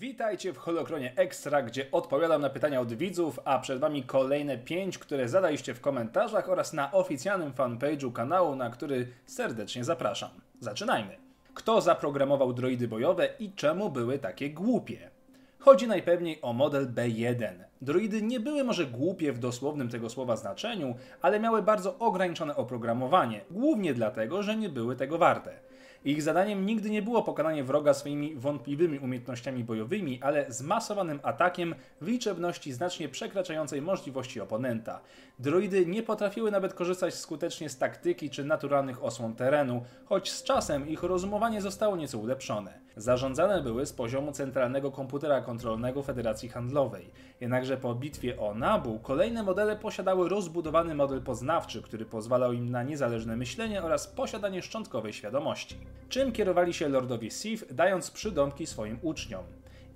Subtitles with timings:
[0.00, 4.98] Witajcie w Holokronie Extra, gdzie odpowiadam na pytania od widzów, a przed Wami kolejne pięć,
[4.98, 10.30] które zadaliście w komentarzach oraz na oficjalnym fanpage'u kanału, na który serdecznie zapraszam.
[10.60, 11.16] Zaczynajmy!
[11.54, 15.10] Kto zaprogramował droidy bojowe i czemu były takie głupie?
[15.58, 17.52] Chodzi najpewniej o model B1.
[17.82, 23.40] Droidy nie były może głupie w dosłownym tego słowa znaczeniu, ale miały bardzo ograniczone oprogramowanie,
[23.50, 25.66] głównie dlatego, że nie były tego warte.
[26.06, 32.06] Ich zadaniem nigdy nie było pokonanie wroga swoimi wątpliwymi umiejętnościami bojowymi, ale zmasowanym atakiem w
[32.06, 35.00] liczebności znacznie przekraczającej możliwości oponenta.
[35.38, 40.88] Droidy nie potrafiły nawet korzystać skutecznie z taktyki czy naturalnych osłon terenu, choć z czasem
[40.88, 42.78] ich rozumowanie zostało nieco ulepszone.
[42.96, 47.10] Zarządzane były z poziomu centralnego komputera kontrolnego Federacji Handlowej.
[47.40, 52.82] Jednakże po bitwie o Nabu kolejne modele posiadały rozbudowany model poznawczy, który pozwalał im na
[52.82, 55.76] niezależne myślenie oraz posiadanie szczątkowej świadomości.
[56.08, 59.44] Czym kierowali się lordowie Sith, dając przydomki swoim uczniom?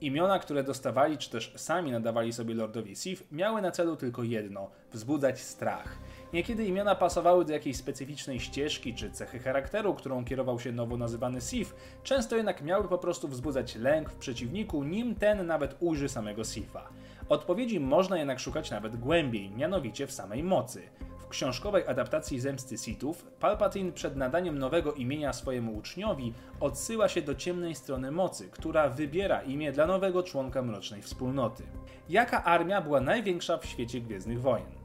[0.01, 4.71] Imiona, które dostawali, czy też sami nadawali sobie lordowie Sith, miały na celu tylko jedno
[4.93, 5.99] wzbudzać strach.
[6.33, 11.41] Niekiedy imiona pasowały do jakiejś specyficznej ścieżki czy cechy charakteru, którą kierował się nowo nazywany
[11.41, 16.45] Sith, często jednak miały po prostu wzbudzać lęk w przeciwniku, nim ten nawet ujrzy samego
[16.45, 16.89] Sitha.
[17.29, 20.83] Odpowiedzi można jednak szukać nawet głębiej, mianowicie w samej mocy
[21.31, 27.75] książkowej adaptacji Zemsty Sithów, Palpatine przed nadaniem nowego imienia swojemu uczniowi odsyła się do ciemnej
[27.75, 31.63] strony mocy, która wybiera imię dla nowego członka Mrocznej Wspólnoty.
[32.09, 34.81] Jaka armia była największa w świecie Gwiezdnych Wojen?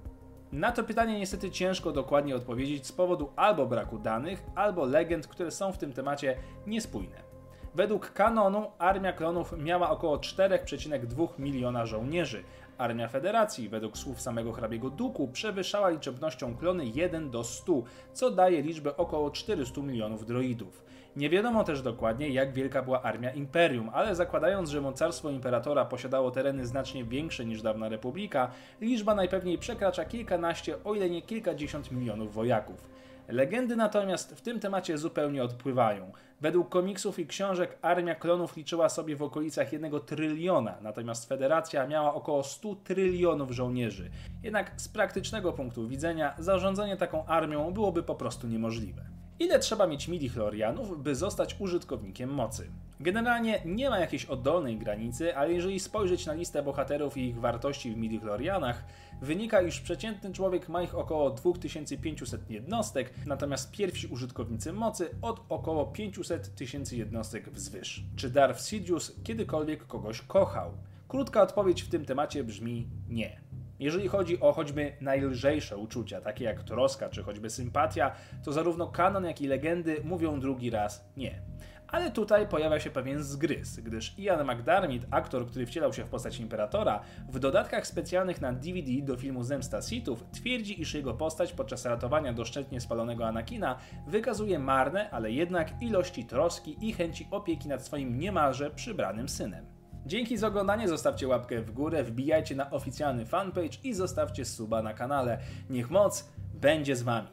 [0.52, 5.52] Na to pytanie niestety ciężko dokładnie odpowiedzieć z powodu albo braku danych, albo legend, które
[5.52, 6.38] są w tym temacie
[6.68, 7.35] niespójne.
[7.76, 12.44] Według kanonu armia klonów miała około 4,2 miliona żołnierzy.
[12.78, 18.62] Armia Federacji, według słów samego hrabiego Duku, przewyższała liczebnością klony 1 do 100, co daje
[18.62, 20.84] liczbę około 400 milionów droidów.
[21.16, 26.32] Nie wiadomo też dokładnie, jak wielka była armia Imperium, ale zakładając, że mocarstwo Imperatora posiadało
[26.32, 32.34] tereny znacznie większe niż dawna Republika, liczba najpewniej przekracza kilkanaście, o ile nie kilkadziesiąt milionów
[32.34, 32.90] wojaków.
[33.28, 36.12] Legendy natomiast w tym temacie zupełnie odpływają.
[36.42, 42.14] Według komiksów i książek armia klonów liczyła sobie w okolicach 1 tryliona, natomiast Federacja miała
[42.14, 44.10] około 100 trylionów żołnierzy.
[44.44, 49.15] Jednak z praktycznego punktu widzenia zarządzanie taką armią byłoby po prostu niemożliwe.
[49.40, 52.70] Ile trzeba mieć midi-chlorianów, by zostać użytkownikiem mocy?
[53.00, 57.92] Generalnie nie ma jakiejś oddolnej granicy, ale jeżeli spojrzeć na listę bohaterów i ich wartości
[57.92, 58.84] w midi-chlorianach,
[59.22, 65.86] wynika, iż przeciętny człowiek ma ich około 2500 jednostek, natomiast pierwsi użytkownicy mocy od około
[65.86, 68.04] 500 tysięcy jednostek wzwyż.
[68.16, 70.72] Czy Darth Sidious kiedykolwiek kogoś kochał?
[71.08, 73.42] Krótka odpowiedź w tym temacie brzmi nie.
[73.80, 78.12] Jeżeli chodzi o choćby najlżejsze uczucia, takie jak troska czy choćby sympatia,
[78.44, 81.42] to zarówno kanon, jak i legendy mówią drugi raz nie.
[81.88, 86.40] Ale tutaj pojawia się pewien zgryz, gdyż Ian McDermott, aktor, który wcielał się w postać
[86.40, 91.86] Imperatora, w dodatkach specjalnych na DVD do filmu Zemsta Sithów twierdzi, iż jego postać podczas
[91.86, 98.20] ratowania doszczętnie spalonego Anakina wykazuje marne, ale jednak ilości troski i chęci opieki nad swoim
[98.20, 99.75] niemalże przybranym synem.
[100.06, 104.94] Dzięki za oglądanie, zostawcie łapkę w górę, wbijajcie na oficjalny fanpage i zostawcie suba na
[104.94, 105.40] kanale.
[105.70, 107.28] Niech moc będzie z Wami.